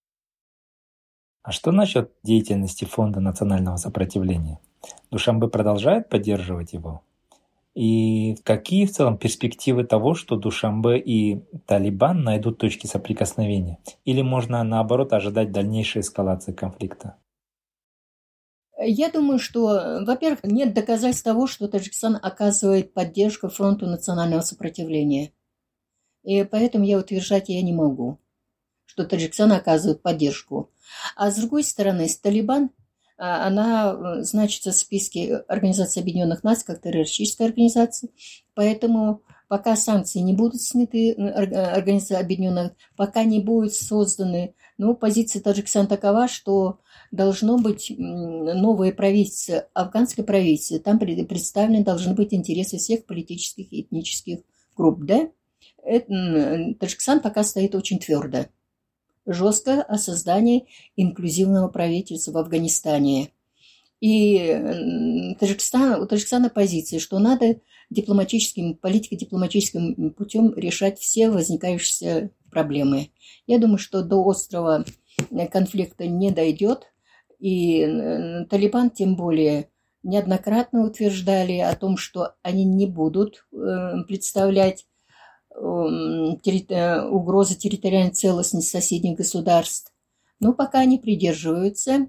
А 1.42 1.52
что 1.52 1.72
насчет 1.72 2.12
деятельности 2.22 2.84
Фонда 2.84 3.20
национального 3.20 3.76
сопротивления? 3.76 4.60
Душамбе 5.10 5.48
продолжает 5.48 6.08
поддерживать 6.08 6.72
его? 6.72 7.02
И 7.74 8.34
какие 8.42 8.86
в 8.86 8.90
целом 8.90 9.18
перспективы 9.18 9.84
того, 9.84 10.14
что 10.14 10.36
Душамбе 10.36 10.98
и 10.98 11.44
Талибан 11.66 12.24
найдут 12.24 12.58
точки 12.58 12.88
соприкосновения? 12.88 13.78
Или 14.04 14.20
можно 14.20 14.64
наоборот 14.64 15.12
ожидать 15.12 15.52
дальнейшей 15.52 16.00
эскалации 16.00 16.52
конфликта? 16.52 17.14
Я 18.80 19.10
думаю, 19.10 19.40
что, 19.40 20.02
во-первых, 20.06 20.44
нет 20.44 20.72
доказательств 20.72 21.24
того, 21.24 21.48
что 21.48 21.66
Таджикистан 21.66 22.18
оказывает 22.22 22.94
поддержку 22.94 23.48
фронту 23.48 23.86
национального 23.86 24.40
сопротивления. 24.40 25.32
И 26.22 26.44
поэтому 26.44 26.84
я 26.84 26.98
утверждать 26.98 27.48
я 27.48 27.60
не 27.62 27.72
могу, 27.72 28.18
что 28.84 29.04
Таджикистан 29.04 29.52
оказывает 29.52 30.02
поддержку. 30.02 30.70
А 31.16 31.30
с 31.30 31.36
другой 31.36 31.64
стороны, 31.64 32.08
с 32.08 32.18
Талибан 32.18 32.70
а, 33.16 33.46
она 33.48 33.92
э, 33.92 34.22
значится 34.22 34.70
в 34.70 34.76
списке 34.76 35.38
Организации 35.48 36.00
Объединенных 36.00 36.44
Наций 36.44 36.64
как 36.64 36.80
террористическая 36.80 37.48
организация, 37.48 38.10
поэтому 38.54 39.22
пока 39.48 39.76
санкции 39.76 40.20
не 40.20 40.34
будут 40.34 40.60
сняты 40.60 41.12
э, 41.12 41.14
Организации 41.16 42.16
Объединенных, 42.16 42.72
пока 42.96 43.24
не 43.24 43.40
будут 43.40 43.74
созданы, 43.74 44.54
но 44.76 44.94
позиция 44.94 45.42
Таджикистана 45.42 45.88
такова, 45.88 46.28
что 46.28 46.78
должно 47.10 47.58
быть 47.58 47.92
новое 47.98 48.92
правительство, 48.92 49.66
афганское 49.74 50.24
правительство, 50.24 50.78
там 50.78 50.98
представлены 50.98 51.82
должны 51.82 52.14
быть 52.14 52.32
интересы 52.32 52.78
всех 52.78 53.06
политических 53.06 53.72
и 53.72 53.82
этнических 53.82 54.40
групп, 54.76 55.04
да? 55.04 55.28
Это, 55.82 56.74
Таджикистан 56.78 57.20
пока 57.20 57.42
стоит 57.42 57.74
очень 57.74 57.98
твердо 57.98 58.46
жестко 59.28 59.82
о 59.82 59.98
создании 59.98 60.66
инклюзивного 60.96 61.68
правительства 61.68 62.32
в 62.32 62.38
Афганистане. 62.38 63.30
И 64.00 65.36
Таджикистан, 65.40 66.00
у 66.00 66.06
Таджикистана 66.06 66.50
позиция, 66.50 67.00
что 67.00 67.18
надо 67.18 67.60
дипломатическим, 67.90 68.76
политико-дипломатическим 68.76 70.10
путем 70.10 70.54
решать 70.54 70.98
все 70.98 71.30
возникающие 71.30 72.30
проблемы. 72.50 73.10
Я 73.46 73.58
думаю, 73.58 73.78
что 73.78 74.02
до 74.02 74.26
острого 74.28 74.84
конфликта 75.50 76.06
не 76.06 76.30
дойдет, 76.30 76.92
и 77.40 77.84
Талибан 78.48 78.90
тем 78.90 79.16
более 79.16 79.68
неоднократно 80.02 80.86
утверждали 80.86 81.58
о 81.58 81.74
том, 81.74 81.96
что 81.96 82.34
они 82.42 82.64
не 82.64 82.86
будут 82.86 83.46
э, 83.52 84.04
представлять 84.06 84.86
Эм, 85.60 86.38
э, 86.44 87.02
угрозы 87.02 87.56
территориальной 87.56 88.12
целостности 88.12 88.70
соседних 88.70 89.16
государств. 89.16 89.92
Но 90.40 90.52
пока 90.52 90.80
они 90.80 90.98
придерживаются. 90.98 92.08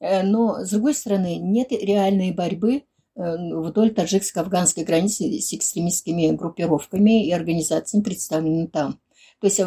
Э, 0.00 0.22
но, 0.22 0.64
с 0.64 0.70
другой 0.70 0.94
стороны, 0.94 1.36
нет 1.36 1.72
реальной 1.72 2.32
борьбы 2.32 2.82
э, 2.82 2.82
вдоль 3.14 3.92
таджикско-афганской 3.92 4.84
границы 4.84 5.40
с 5.40 5.52
экстремистскими 5.52 6.34
группировками 6.34 7.26
и 7.26 7.32
организациями, 7.32 8.04
представленными 8.04 8.66
там. 8.66 9.00
То 9.40 9.48
есть 9.48 9.60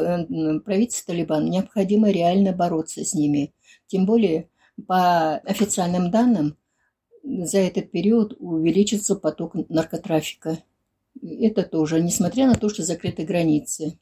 правительству 0.63 1.13
Талибана 1.13 1.47
необходимо 1.47 2.09
реально 2.09 2.53
бороться 2.53 3.05
с 3.05 3.13
ними. 3.13 3.53
Тем 3.85 4.07
более, 4.07 4.49
по 4.87 5.35
официальным 5.37 6.09
данным, 6.09 6.57
за 7.23 7.59
этот 7.59 7.91
период 7.91 8.35
увеличится 8.39 9.15
поток 9.15 9.53
наркотрафика. 9.69 10.59
Это 11.21 11.63
тоже, 11.63 12.01
несмотря 12.01 12.47
на 12.47 12.55
то, 12.55 12.69
что 12.69 12.83
закрыты 12.83 13.25
границы. 13.25 13.99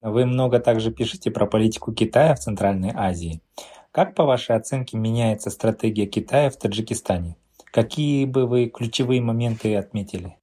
Вы 0.00 0.26
много 0.26 0.60
также 0.60 0.92
пишете 0.92 1.30
про 1.30 1.46
политику 1.46 1.92
Китая 1.92 2.34
в 2.34 2.40
Центральной 2.40 2.92
Азии. 2.94 3.40
Как, 3.94 4.16
по 4.16 4.24
вашей 4.24 4.56
оценке, 4.56 4.96
меняется 4.96 5.50
стратегия 5.50 6.06
Китая 6.06 6.50
в 6.50 6.56
Таджикистане? 6.56 7.36
Какие 7.66 8.24
бы 8.24 8.48
вы 8.48 8.66
ключевые 8.66 9.20
моменты 9.20 9.76
отметили? 9.76 10.36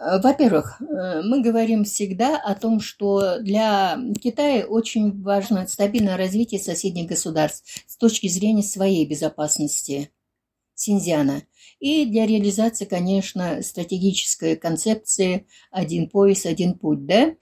Во-первых, 0.00 0.82
э, 0.82 1.22
мы 1.22 1.42
говорим 1.42 1.84
всегда 1.84 2.38
о 2.38 2.56
том, 2.56 2.80
что 2.80 3.38
для 3.38 3.96
Китая 4.20 4.66
очень 4.66 5.22
важно 5.22 5.68
стабильное 5.68 6.16
развитие 6.16 6.60
соседних 6.60 7.06
государств 7.08 7.84
с 7.86 7.96
точки 7.96 8.26
зрения 8.26 8.64
своей 8.64 9.06
безопасности 9.06 10.10
Синьцзяна. 10.74 11.44
И 11.78 12.04
для 12.06 12.26
реализации, 12.26 12.84
конечно, 12.84 13.62
стратегической 13.62 14.56
концепции 14.56 15.46
«один 15.70 16.10
пояс, 16.10 16.46
один 16.46 16.76
путь», 16.76 17.06
да? 17.06 17.36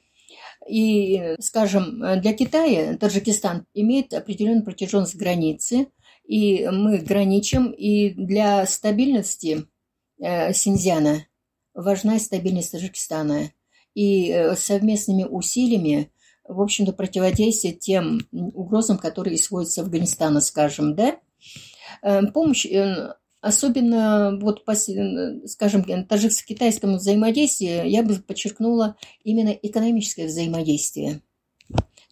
И, 0.70 1.36
скажем, 1.40 2.00
для 2.20 2.32
Китая 2.32 2.96
Таджикистан 2.96 3.66
имеет 3.74 4.14
определенную 4.14 4.64
протяженность 4.64 5.16
границы, 5.16 5.88
и 6.24 6.68
мы 6.70 6.98
граничим, 6.98 7.72
и 7.72 8.10
для 8.10 8.64
стабильности 8.66 9.66
э, 10.22 10.52
Синьцзяна 10.52 11.26
важна 11.74 12.18
стабильность 12.20 12.70
Таджикистана. 12.70 13.50
И 13.94 14.30
э, 14.30 14.54
совместными 14.54 15.24
усилиями, 15.24 16.12
в 16.44 16.60
общем-то, 16.60 16.92
противодействие 16.92 17.74
тем 17.74 18.20
угрозам, 18.30 18.98
которые 18.98 19.34
исходят 19.34 19.70
с 19.70 19.78
Афганистана, 19.78 20.40
скажем, 20.40 20.94
да, 20.94 21.18
э, 22.02 22.22
помощь 22.28 22.64
Особенно, 23.40 24.38
вот, 24.38 24.64
скажем, 25.46 25.84
таджикско-китайскому 26.06 26.96
взаимодействию 26.96 27.88
я 27.88 28.02
бы 28.02 28.16
подчеркнула 28.16 28.96
именно 29.24 29.48
экономическое 29.48 30.26
взаимодействие. 30.26 31.22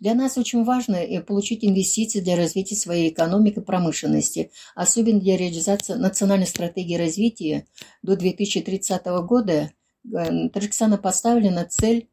Для 0.01 0.15
нас 0.15 0.39
очень 0.39 0.65
важно 0.65 0.97
э, 0.97 1.21
получить 1.21 1.65
инвестиции 1.65 2.21
для 2.21 2.37
развития 2.37 2.77
своей 2.77 3.11
экономики 3.11 3.59
и 3.59 3.63
промышленности, 3.63 4.53
особенно 4.77 5.21
для 5.21 5.37
реализации 5.37 5.95
национальной 5.95 6.47
стратегии 6.47 6.97
развития 6.97 7.67
до 8.03 8.17
2030 8.17 9.05
года. 9.27 9.73
Э, 10.05 10.49
Таджикистана 10.51 10.99
поставлена 10.99 11.65
цель 11.65 12.09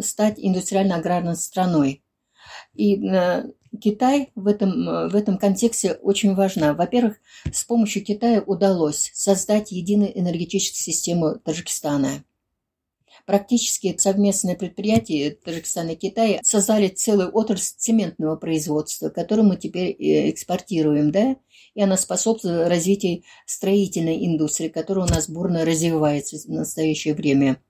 стать 0.00 0.34
индустриально-аграрной 0.38 1.36
страной. 1.36 2.02
И 2.74 2.96
э, 3.06 3.44
Китай 3.80 4.30
в 4.34 4.46
этом, 4.46 4.88
э, 4.88 5.08
в 5.08 5.16
этом 5.16 5.38
контексте 5.38 5.92
очень 5.94 6.34
важна. 6.34 6.74
Во-первых, 6.74 7.16
с 7.52 7.64
помощью 7.64 8.04
Китая 8.04 8.42
удалось 8.42 9.10
создать 9.14 9.72
единую 9.72 10.18
энергетическую 10.18 10.94
систему 10.94 11.38
Таджикистана. 11.38 12.24
Практически 13.26 13.96
совместные 13.96 14.56
предприятия 14.56 15.30
Таджикистана 15.30 15.90
и 15.90 15.96
Китая 15.96 16.40
создали 16.42 16.88
целую 16.88 17.30
отрасль 17.34 17.74
цементного 17.78 18.36
производства, 18.36 19.08
которую 19.08 19.48
мы 19.48 19.56
теперь 19.56 19.90
э, 19.90 20.30
экспортируем, 20.30 21.10
да, 21.10 21.36
и 21.74 21.82
она 21.82 21.96
способствует 21.96 22.68
развитию 22.68 23.22
строительной 23.46 24.26
индустрии, 24.26 24.68
которая 24.68 25.06
у 25.06 25.08
нас 25.08 25.28
бурно 25.28 25.64
развивается 25.64 26.36
в 26.36 26.48
настоящее 26.48 27.14
время. 27.14 27.60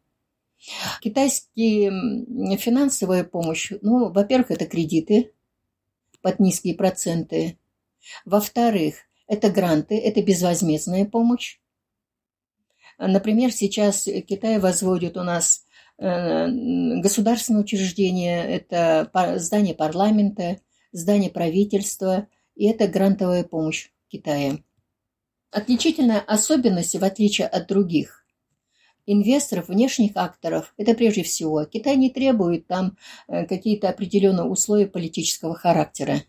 Китайские 1.02 2.56
финансовая 2.56 3.22
помощь, 3.22 3.72
ну, 3.82 4.10
во-первых, 4.10 4.50
это 4.50 4.66
кредиты 4.66 5.32
под 6.24 6.40
низкие 6.40 6.74
проценты. 6.74 7.58
Во-вторых, 8.24 8.94
это 9.28 9.50
гранты, 9.50 9.98
это 9.98 10.22
безвозмездная 10.22 11.04
помощь. 11.04 11.58
Например, 12.96 13.52
сейчас 13.52 14.04
Китай 14.26 14.58
возводит 14.58 15.18
у 15.18 15.22
нас 15.22 15.66
э, 15.98 16.46
государственные 17.02 17.62
учреждения, 17.62 18.42
это 18.42 19.10
здание 19.36 19.74
парламента, 19.74 20.60
здание 20.92 21.28
правительства, 21.28 22.26
и 22.54 22.68
это 22.68 22.88
грантовая 22.88 23.44
помощь 23.44 23.90
Китая. 24.08 24.58
Отличительная 25.50 26.20
особенность, 26.20 26.96
в 26.96 27.04
отличие 27.04 27.48
от 27.48 27.68
других, 27.68 28.23
инвесторов, 29.06 29.68
внешних 29.68 30.12
акторов, 30.16 30.72
это 30.76 30.94
прежде 30.94 31.22
всего. 31.22 31.64
Китай 31.64 31.96
не 31.96 32.10
требует 32.10 32.66
там 32.66 32.96
э, 33.28 33.46
какие-то 33.46 33.88
определенные 33.88 34.44
условия 34.44 34.86
политического 34.86 35.54
характера. 35.54 36.22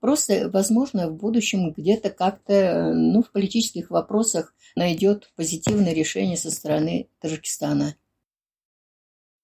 Просто, 0.00 0.48
возможно, 0.50 1.08
в 1.08 1.16
будущем 1.16 1.72
где-то 1.72 2.10
как-то, 2.10 2.52
э, 2.52 2.92
ну, 2.94 3.22
в 3.22 3.30
политических 3.32 3.90
вопросах 3.90 4.54
найдет 4.74 5.30
позитивное 5.36 5.92
решение 5.92 6.36
со 6.36 6.50
стороны 6.50 7.08
Таджикистана. 7.20 7.96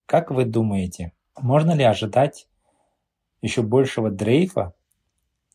Как 0.06 0.30
вы 0.30 0.44
думаете, 0.44 1.12
можно 1.38 1.72
ли 1.72 1.84
ожидать 1.84 2.46
еще 3.42 3.62
большего 3.62 4.10
дрейфа 4.10 4.74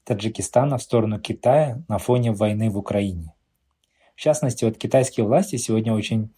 Таджикистана 0.03 0.77
в 0.77 0.83
сторону 0.83 1.19
Китая 1.19 1.83
на 1.87 1.97
фоне 1.97 2.31
войны 2.31 2.69
в 2.69 2.77
Украине? 2.77 3.33
В 4.15 4.21
частности, 4.21 4.65
вот 4.65 4.77
китайские 4.77 5.25
власти 5.25 5.55
сегодня 5.55 5.93
очень 5.93 6.31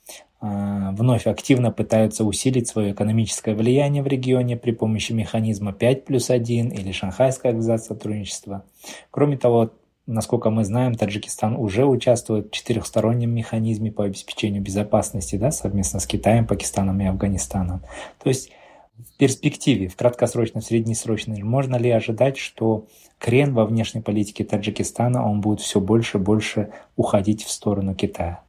вновь 0.45 1.25
активно 1.25 1.71
пытаются 1.71 2.25
усилить 2.25 2.67
свое 2.67 2.91
экономическое 2.91 3.55
влияние 3.55 4.03
в 4.03 4.07
регионе 4.07 4.57
при 4.57 4.71
помощи 4.71 5.13
механизма 5.13 5.71
5 5.71 6.03
плюс 6.03 6.29
1 6.29 6.67
или 6.67 6.91
Шанхайская 6.91 7.51
организация 7.51 7.95
сотрудничества. 7.95 8.65
Кроме 9.09 9.37
того, 9.37 9.71
насколько 10.05 10.49
мы 10.49 10.65
знаем, 10.65 10.95
Таджикистан 10.95 11.55
уже 11.55 11.85
участвует 11.85 12.47
в 12.47 12.51
четырехстороннем 12.51 13.33
механизме 13.33 13.89
по 13.89 14.03
обеспечению 14.03 14.61
безопасности 14.61 15.37
да, 15.37 15.49
совместно 15.51 16.01
с 16.01 16.05
Китаем, 16.05 16.45
Пакистаном 16.45 16.99
и 16.99 17.05
Афганистаном. 17.05 17.79
То 18.21 18.27
есть 18.27 18.51
В 18.95 19.17
перспективе, 19.17 19.87
в 19.87 19.95
краткосрочной, 19.95 20.61
в 20.61 20.65
среднесрочной, 20.65 21.41
можно 21.41 21.77
ли 21.77 21.89
ожидать, 21.89 22.37
что 22.37 22.87
крен 23.17 23.53
во 23.53 23.65
внешней 23.65 24.01
политике 24.01 24.43
Таджикистана, 24.43 25.27
он 25.27 25.41
будет 25.41 25.61
все 25.61 25.79
больше 25.79 26.17
и 26.19 26.21
больше 26.21 26.71
уходить 26.95 27.43
в 27.43 27.49
сторону 27.49 27.95
Китая? 27.95 28.43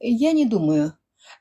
Я 0.00 0.32
не 0.32 0.46
думаю. 0.46 0.96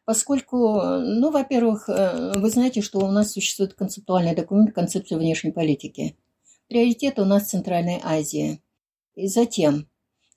Поскольку, 0.06 0.82
ну, 0.82 1.32
во-первых, 1.32 1.88
э, 1.88 2.34
вы 2.36 2.50
знаете, 2.50 2.82
что 2.82 3.00
у 3.00 3.12
нас 3.12 3.32
существует 3.34 3.74
концептуальный 3.74 4.36
документ 4.36 4.74
концепции 4.74 5.16
внешней 5.16 5.52
политики. 5.52 6.18
Приоритеты 6.68 7.22
у 7.22 7.26
нас 7.26 7.50
Центральная 7.50 8.00
Азия. 8.04 8.60
И 9.16 9.28
затем, 9.28 9.88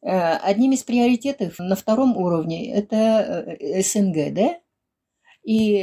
э, 0.03 0.09
одним 0.11 0.73
из 0.73 0.83
приоритетов 0.83 1.59
на 1.59 1.75
втором 1.75 2.17
уровне 2.17 2.73
это 2.73 3.57
э, 3.59 3.83
СНГ, 3.83 4.35
да? 4.35 4.59
И 5.45 5.81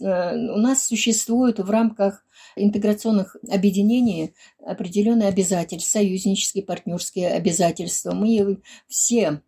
у 0.00 0.58
нас 0.58 0.86
существует 0.86 1.58
в 1.58 1.68
рамках 1.68 2.24
интеграционных 2.54 3.34
объединений 3.50 4.34
определенные 4.64 5.28
обязательства, 5.28 5.98
союзнические, 5.98 6.62
партнерские 6.62 7.30
обязательства. 7.30 8.12
Мы 8.12 8.62
все 8.86 9.42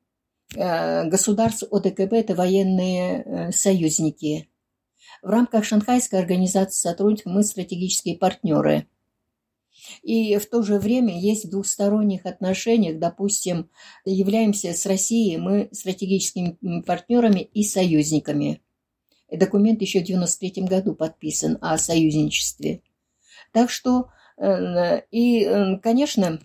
государств 0.54 1.64
ОДКБ– 1.70 2.12
это 2.12 2.34
военные 2.34 3.22
э, 3.22 3.52
союзники. 3.52 4.48
В 5.22 5.28
рамках 5.28 5.64
Шанхайской 5.64 6.18
организации 6.18 6.80
сотрудничества 6.80 7.30
мы 7.30 7.42
стратегические 7.44 8.18
партнеры. 8.18 8.86
И 10.02 10.36
в 10.36 10.48
то 10.48 10.62
же 10.62 10.78
время 10.78 11.18
есть 11.18 11.46
в 11.46 11.50
двухсторонних 11.50 12.26
отношениях, 12.26 12.98
допустим, 12.98 13.70
являемся 14.04 14.72
с 14.72 14.86
Россией 14.86 15.38
мы 15.38 15.68
стратегическими 15.72 16.82
партнерами 16.82 17.40
и 17.40 17.64
союзниками. 17.64 18.62
Документ 19.30 19.80
еще 19.80 20.00
в 20.00 20.02
1993 20.02 20.64
году 20.64 20.94
подписан 20.94 21.56
о 21.60 21.78
союзничестве. 21.78 22.82
Так 23.52 23.70
что, 23.70 24.10
э, 24.36 25.02
и, 25.10 25.78
конечно, 25.82 26.40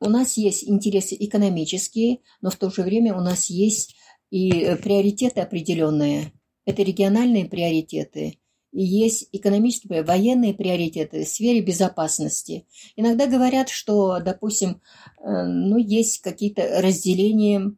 у 0.00 0.08
нас 0.08 0.36
есть 0.36 0.68
интересы 0.68 1.16
экономические, 1.18 2.18
но 2.40 2.50
в 2.50 2.56
то 2.56 2.70
же 2.70 2.82
время 2.82 3.16
у 3.16 3.20
нас 3.20 3.50
есть 3.50 3.96
и 4.30 4.50
э, 4.50 4.76
приоритеты 4.76 5.40
определенные. 5.40 6.32
Это 6.64 6.82
региональные 6.82 7.46
приоритеты, 7.46 8.38
и 8.72 8.82
есть 8.82 9.28
экономические, 9.32 10.02
военные 10.02 10.54
приоритеты 10.54 11.24
в 11.24 11.28
сфере 11.28 11.60
безопасности. 11.60 12.66
Иногда 12.96 13.26
говорят, 13.26 13.68
что, 13.68 14.18
допустим, 14.20 14.80
э, 15.20 15.44
ну, 15.44 15.76
есть 15.76 16.22
какие-то 16.22 16.80
разделения 16.80 17.72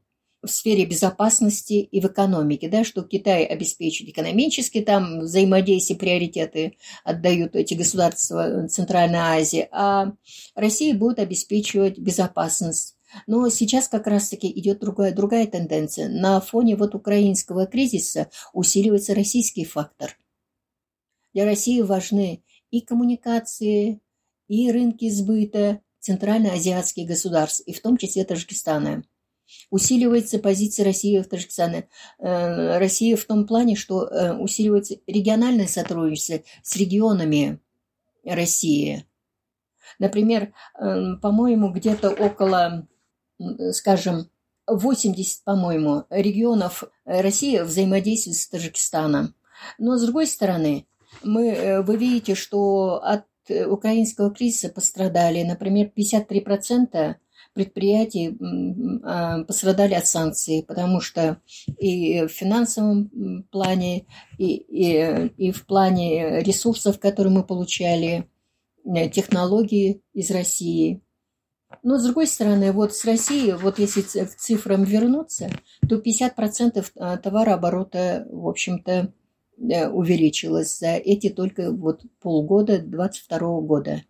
в 0.45 0.51
сфере 0.51 0.85
безопасности 0.85 1.75
и 1.75 2.01
в 2.01 2.07
экономике, 2.07 2.69
да, 2.69 2.85
что 2.85 3.03
Китай 3.03 3.45
обеспечит 3.45 4.09
экономически, 4.09 4.81
там 4.81 5.21
взаимодействие, 5.21 5.99
приоритеты 5.99 6.77
отдают 7.05 7.57
эти 7.57 7.75
государства 7.75 8.69
Центральной 8.69 9.19
Азии, 9.19 9.69
а 9.73 10.13
Россия 10.55 10.95
будет 10.95 11.19
обеспечивать 11.19 11.99
безопасность. 11.99 12.97
Но 13.27 13.49
сейчас 13.49 13.89
как 13.89 14.07
раз-таки 14.07 14.51
идет 14.51 14.81
другая, 14.81 15.13
другая 15.13 15.47
тенденция. 15.47 16.09
На 16.09 16.41
фоне 16.41 16.77
вот 16.77 16.95
украинского 16.95 17.67
кризиса 17.67 18.29
усиливается 18.53 19.15
российский 19.15 19.65
фактор. 19.65 20.17
Для 21.33 21.45
России 21.45 21.81
важны 21.81 22.43
и 22.71 22.81
коммуникации, 22.81 24.01
и 24.49 24.71
рынки 24.71 25.09
сбыта 25.11 25.81
центральноазиатских 26.01 27.07
государств, 27.07 27.63
и 27.67 27.73
в 27.73 27.81
том 27.81 27.97
числе 27.97 28.25
Таджикистана. 28.25 29.05
Усиливается 29.71 30.39
позиция 30.39 30.85
России 30.85 31.21
в 31.21 31.27
Таджикистане. 31.27 31.89
Э, 32.19 32.79
Россия 32.79 33.17
в 33.17 33.25
том 33.25 33.47
плане, 33.47 33.77
что 33.77 34.07
э, 34.07 34.33
усиливается 34.35 34.97
региональное 35.07 35.67
сотрудничество 35.67 36.41
с 36.63 36.77
регионами 36.77 37.61
России. 38.25 39.07
Например, 39.99 40.53
э, 40.79 41.17
по-моему, 41.21 41.71
где-то 41.71 42.11
около, 42.11 42.87
скажем, 43.73 44.31
80, 44.67 45.45
по-моему, 45.45 46.05
регионов 46.09 46.85
России 47.05 47.59
взаимодействуют 47.59 48.39
с 48.39 48.49
Таджикистаном. 48.49 49.35
Но, 49.79 49.97
с 49.99 50.03
другой 50.03 50.27
стороны, 50.27 50.87
мы, 51.23 51.83
вы 51.87 51.97
видите, 51.97 52.35
что 52.35 53.03
от 53.05 53.25
украинского 53.67 54.31
кризиса 54.31 54.71
пострадали, 54.71 55.43
например, 55.43 55.91
53% 55.95 57.17
предприятий 57.55 58.37
а, 59.05 59.45
пострадали 59.45 59.95
от 59.95 60.07
санкций, 60.07 60.65
потому 60.67 61.01
что 61.01 61.41
и 61.79 62.27
в 62.27 62.29
финансовом 62.29 63.45
плане, 63.51 64.07
и, 64.39 64.57
и, 64.57 65.29
и 65.37 65.53
в 65.53 65.65
плане 65.65 66.41
ресурсов, 66.43 66.99
которые 66.99 67.33
мы 67.33 67.45
получали, 67.45 68.29
э, 68.85 69.09
технологии 69.09 70.03
из 70.13 70.31
России. 70.31 71.01
Но, 71.83 71.99
с 71.99 72.05
другой 72.05 72.27
стороны, 72.27 72.73
вот 72.73 72.95
с 72.95 73.05
Россией, 73.05 73.53
вот 73.53 73.79
если 73.79 74.03
к 74.03 74.37
цифрам 74.37 74.85
вернуться, 74.85 75.51
то 75.89 75.97
50% 75.97 76.85
а, 76.97 77.17
товарооборота, 77.17 78.27
в 78.31 78.49
общем-то, 78.49 79.13
э, 79.59 79.89
увеличилось 79.89 80.79
за 80.79 80.97
эти 80.97 81.31
только 81.31 81.73
вот 81.73 82.03
полгода 82.21 82.79
2022 82.79 83.61
года. 83.61 84.03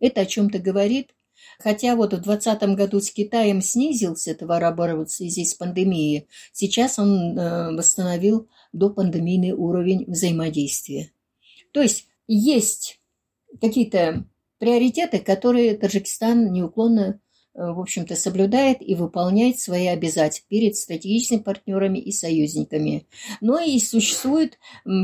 Это 0.00 0.22
о 0.22 0.26
чем-то 0.26 0.58
говорит, 0.58 1.14
Хотя 1.62 1.94
вот 1.94 2.12
в 2.12 2.20
2020 2.20 2.62
году 2.76 3.00
с 3.00 3.10
Китаем 3.10 3.62
снизился 3.62 4.34
товарооборот 4.34 5.10
в 5.10 5.14
связи 5.14 5.44
с 5.44 5.54
пандемией, 5.54 6.26
сейчас 6.52 6.98
он 6.98 7.38
э, 7.38 7.72
восстановил 7.72 8.48
до 8.72 8.90
пандемийный 8.90 9.52
уровень 9.52 10.04
взаимодействия. 10.06 11.12
То 11.72 11.80
есть 11.80 12.08
есть 12.26 13.00
какие-то 13.60 14.24
приоритеты, 14.58 15.20
которые 15.20 15.76
Таджикистан 15.76 16.52
неуклонно 16.52 17.20
в 17.54 17.80
общем-то, 17.80 18.16
соблюдает 18.16 18.78
и 18.80 18.94
выполняет 18.94 19.60
свои 19.60 19.86
обязательства 19.86 20.48
перед 20.48 20.76
стратегическими 20.76 21.38
партнерами 21.38 21.98
и 21.98 22.10
союзниками. 22.10 23.06
Но 23.40 23.58
и 23.58 23.78
существуют 23.78 24.58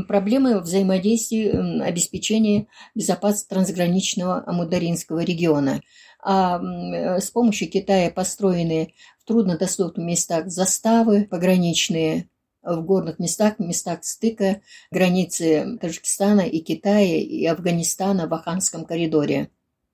проблемы 0.07 0.59
взаимодействия, 0.59 1.51
обеспечения 1.83 2.67
безопасности 2.95 3.49
трансграничного 3.49 4.43
Амударинского 4.47 5.19
региона. 5.19 5.81
А 6.21 6.59
э, 6.59 7.19
с 7.21 7.29
помощью 7.31 7.69
Китая 7.69 8.09
построены 8.09 8.93
в 9.19 9.25
труднодоступных 9.25 10.05
местах 10.05 10.47
заставы 10.47 11.25
пограничные, 11.25 12.29
в 12.61 12.81
горных 12.81 13.19
местах, 13.19 13.57
местах 13.59 14.03
стыка 14.03 14.61
границы 14.91 15.77
Таджикистана 15.79 16.41
и 16.41 16.59
Китая 16.59 17.15
и 17.15 17.45
Афганистана 17.45 18.27
в 18.27 18.33
Аханском 18.33 18.85
коридоре. 18.85 19.49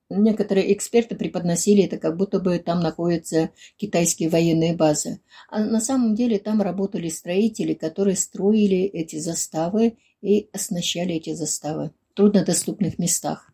Некоторые 0.09 0.71
эксперты 0.71 1.15
преподносили 1.15 1.83
это, 1.83 1.97
как 1.97 2.15
будто 2.15 2.39
бы 2.39 2.59
там 2.59 2.79
находятся 2.79 3.49
китайские 3.75 4.29
военные 4.29 4.75
базы. 4.75 5.21
А 5.49 5.63
на 5.63 5.81
самом 5.81 6.13
деле 6.13 6.37
там 6.37 6.61
работали 6.61 7.09
строители, 7.09 7.73
которые 7.73 8.15
строили 8.15 8.83
эти 8.83 9.17
заставы 9.17 9.97
и 10.21 10.47
оснащали 10.53 11.15
эти 11.15 11.33
заставы 11.33 11.91
в 12.11 12.15
труднодоступных 12.15 12.99
местах. 12.99 13.51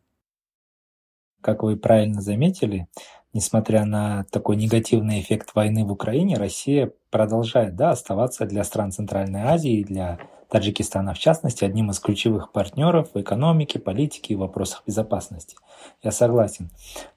Как 1.40 1.64
вы 1.64 1.78
правильно 1.78 2.22
заметили, 2.22 2.88
несмотря 3.34 3.86
на 3.86 4.26
такой 4.26 4.58
негативный 4.58 5.22
эффект 5.22 5.56
войны 5.56 5.86
в 5.86 5.92
Украине, 5.92 6.36
Россия 6.36 6.92
продолжает 7.10 7.76
да, 7.78 7.92
оставаться 7.92 8.46
для 8.46 8.64
стран 8.66 8.92
Центральной 8.92 9.42
Азии 9.42 9.84
для 9.84 10.20
Таджикистана 10.52 11.14
в 11.14 11.20
частности 11.20 11.64
одним 11.64 11.92
из 11.92 12.00
ключевых 12.00 12.52
партнеров 12.52 13.08
в 13.14 13.22
экономике, 13.22 13.80
политике 13.80 14.34
и 14.34 14.36
вопросах 14.36 14.84
безопасности. 14.86 15.56
Я 16.04 16.12
согласен. 16.12 16.70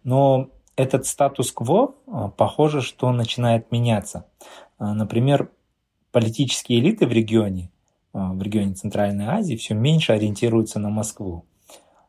Но 0.05 0.51
этот 0.77 1.05
статус-кво, 1.05 1.97
а, 2.07 2.29
похоже, 2.29 2.81
что 2.81 3.11
начинает 3.11 3.73
меняться. 3.73 4.27
А, 4.79 4.94
например, 4.94 5.51
политические 6.12 6.79
элиты 6.79 7.09
в 7.09 7.12
регионе, 7.12 7.73
а, 8.12 8.33
в 8.33 8.40
регионе 8.40 8.75
Центральной 8.75 9.27
Азии 9.27 9.57
все 9.57 9.75
меньше 9.75 10.12
ориентируются 10.12 10.79
на 10.79 10.90
Москву. 10.90 11.44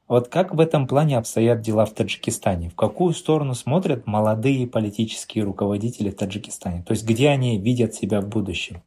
Вот 0.07 0.27
как 0.27 0.53
в 0.53 0.59
этом 0.59 0.87
плане 0.87 1.17
обстоят 1.17 1.61
дела 1.61 1.87
в 1.87 1.93
Таджикистане? 1.95 2.69
В 2.69 2.75
какую 2.75 3.15
сторону 3.15 3.55
смотрят 3.55 4.05
молодые 4.05 4.67
политические 4.67 5.43
руководители 5.43 6.11
в 6.11 6.15
Таджикистане? 6.15 6.83
То 6.83 6.91
есть 6.91 7.03
где 7.03 7.29
они 7.29 7.57
видят 7.57 7.95
себя 7.95 8.21
в 8.21 8.27
будущем? 8.27 8.83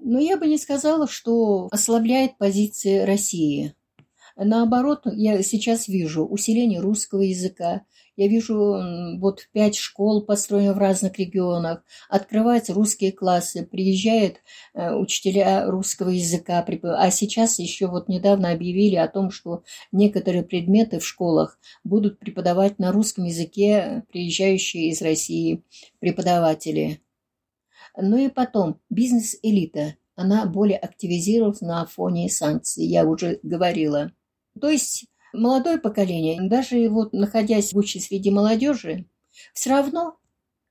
Но 0.00 0.18
я 0.18 0.36
бы 0.36 0.46
не 0.46 0.58
сказала, 0.58 1.08
что 1.08 1.68
ослабляет 1.70 2.38
позиции 2.38 3.00
России. 3.00 3.74
Наоборот, 4.36 5.02
я 5.04 5.42
сейчас 5.42 5.88
вижу 5.88 6.24
усиление 6.24 6.80
русского 6.80 7.22
языка. 7.22 7.82
Я 8.14 8.28
вижу 8.28 9.18
вот 9.18 9.48
пять 9.52 9.76
школ 9.76 10.24
построенных 10.24 10.76
в 10.76 10.78
разных 10.78 11.18
регионах. 11.18 11.84
Открываются 12.08 12.72
русские 12.72 13.10
классы, 13.10 13.66
приезжают 13.66 14.36
э, 14.74 14.92
учителя 14.94 15.68
русского 15.68 16.10
языка. 16.10 16.64
А 16.82 17.10
сейчас 17.10 17.58
еще 17.58 17.88
вот 17.88 18.08
недавно 18.08 18.52
объявили 18.52 18.94
о 18.94 19.08
том, 19.08 19.32
что 19.32 19.64
некоторые 19.90 20.44
предметы 20.44 21.00
в 21.00 21.06
школах 21.06 21.58
будут 21.82 22.20
преподавать 22.20 22.78
на 22.78 22.92
русском 22.92 23.24
языке 23.24 24.04
приезжающие 24.10 24.90
из 24.90 25.02
России 25.02 25.64
преподаватели. 25.98 27.00
Ну 28.00 28.16
и 28.16 28.28
потом, 28.28 28.80
бизнес-элита, 28.90 29.96
она 30.14 30.46
более 30.46 30.78
активизировалась 30.78 31.60
на 31.60 31.84
фоне 31.84 32.30
санкций, 32.30 32.84
я 32.84 33.04
уже 33.04 33.40
говорила. 33.42 34.12
То 34.60 34.68
есть 34.68 35.06
молодое 35.32 35.78
поколение, 35.78 36.48
даже 36.48 36.88
вот 36.90 37.12
находясь 37.12 37.72
в 37.72 37.76
учи 37.76 37.98
среди 37.98 38.30
молодежи, 38.30 39.06
все 39.52 39.70
равно 39.70 40.16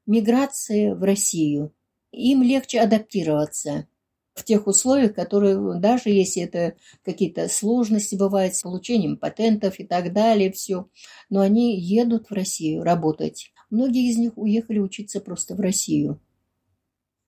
миграция 0.05 0.95
в 0.95 1.03
Россию. 1.03 1.73
Им 2.11 2.43
легче 2.43 2.79
адаптироваться 2.79 3.87
в 4.33 4.45
тех 4.45 4.65
условиях, 4.65 5.13
которые, 5.13 5.79
даже 5.81 6.09
если 6.09 6.43
это 6.43 6.75
какие-то 7.03 7.49
сложности 7.49 8.15
бывают 8.15 8.55
с 8.55 8.61
получением 8.61 9.17
патентов 9.17 9.79
и 9.79 9.83
так 9.83 10.13
далее, 10.13 10.51
все, 10.53 10.89
но 11.29 11.41
они 11.41 11.77
едут 11.77 12.29
в 12.29 12.33
Россию 12.33 12.83
работать. 12.83 13.51
Многие 13.69 14.09
из 14.09 14.17
них 14.17 14.37
уехали 14.37 14.79
учиться 14.79 15.19
просто 15.19 15.55
в 15.55 15.59
Россию. 15.59 16.21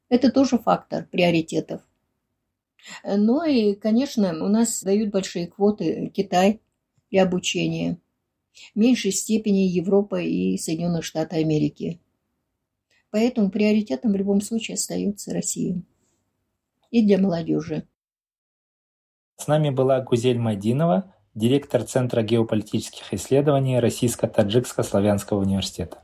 Это 0.09 0.31
тоже 0.31 0.57
фактор 0.57 1.05
приоритетов. 1.05 1.81
Ну 3.03 3.43
и, 3.43 3.75
конечно, 3.75 4.43
у 4.43 4.47
нас 4.47 4.83
дают 4.83 5.11
большие 5.11 5.47
квоты 5.47 6.11
Китай 6.13 6.61
для 7.11 7.23
обучения. 7.23 7.97
В 8.73 8.79
меньшей 8.79 9.11
степени 9.11 9.59
Европа 9.59 10.19
и 10.21 10.57
Соединенные 10.57 11.01
Штаты 11.01 11.37
Америки. 11.37 12.01
Поэтому 13.11 13.51
приоритетом 13.51 14.11
в 14.11 14.15
любом 14.15 14.41
случае 14.41 14.75
остается 14.75 15.33
Россия. 15.33 15.81
И 16.91 17.05
для 17.05 17.17
молодежи. 17.17 17.87
С 19.37 19.47
нами 19.47 19.69
была 19.69 20.01
Гузель 20.01 20.39
Мадинова, 20.39 21.13
директор 21.35 21.83
Центра 21.83 22.23
геополитических 22.23 23.13
исследований 23.13 23.79
Российско-Таджикско-Славянского 23.79 25.35
университета. 25.35 26.03